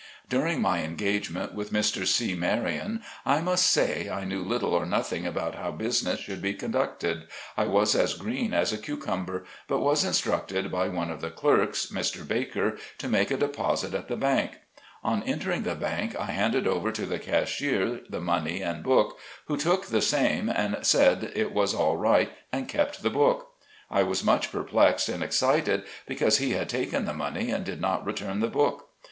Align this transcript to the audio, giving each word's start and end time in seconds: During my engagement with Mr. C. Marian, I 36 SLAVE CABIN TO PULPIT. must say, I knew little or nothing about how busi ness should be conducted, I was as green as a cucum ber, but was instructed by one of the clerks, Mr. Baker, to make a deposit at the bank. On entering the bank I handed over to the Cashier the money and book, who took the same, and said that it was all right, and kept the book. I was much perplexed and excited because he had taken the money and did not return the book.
During 0.27 0.61
my 0.63 0.81
engagement 0.81 1.53
with 1.53 1.71
Mr. 1.71 2.07
C. 2.07 2.33
Marian, 2.33 3.03
I 3.23 3.35
36 3.37 3.37
SLAVE 3.37 3.37
CABIN 3.37 3.39
TO 3.39 3.39
PULPIT. 3.39 3.45
must 3.45 3.67
say, 3.67 4.09
I 4.09 4.25
knew 4.25 4.41
little 4.41 4.73
or 4.73 4.85
nothing 4.87 5.27
about 5.27 5.53
how 5.53 5.71
busi 5.71 6.05
ness 6.05 6.17
should 6.19 6.41
be 6.41 6.55
conducted, 6.55 7.27
I 7.55 7.65
was 7.65 7.93
as 7.95 8.15
green 8.15 8.51
as 8.51 8.73
a 8.73 8.79
cucum 8.79 9.27
ber, 9.27 9.45
but 9.67 9.77
was 9.77 10.03
instructed 10.03 10.71
by 10.71 10.89
one 10.89 11.11
of 11.11 11.21
the 11.21 11.29
clerks, 11.29 11.91
Mr. 11.93 12.27
Baker, 12.27 12.79
to 12.97 13.07
make 13.07 13.29
a 13.29 13.37
deposit 13.37 13.93
at 13.93 14.07
the 14.07 14.15
bank. 14.15 14.53
On 15.03 15.21
entering 15.21 15.61
the 15.61 15.75
bank 15.75 16.19
I 16.19 16.31
handed 16.31 16.65
over 16.65 16.91
to 16.91 17.05
the 17.05 17.19
Cashier 17.19 17.99
the 18.09 18.19
money 18.21 18.63
and 18.63 18.81
book, 18.83 19.19
who 19.45 19.55
took 19.55 19.85
the 19.85 20.01
same, 20.01 20.49
and 20.49 20.79
said 20.83 21.21
that 21.21 21.37
it 21.37 21.53
was 21.53 21.75
all 21.75 21.97
right, 21.97 22.31
and 22.51 22.67
kept 22.67 23.03
the 23.03 23.11
book. 23.11 23.51
I 23.91 24.01
was 24.01 24.23
much 24.23 24.51
perplexed 24.51 25.09
and 25.09 25.21
excited 25.21 25.83
because 26.07 26.39
he 26.39 26.53
had 26.53 26.69
taken 26.69 27.05
the 27.05 27.13
money 27.13 27.51
and 27.51 27.63
did 27.63 27.79
not 27.79 28.03
return 28.03 28.39
the 28.39 28.47
book. 28.47 28.87